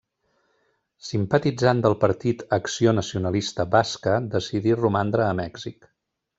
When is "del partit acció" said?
1.87-2.95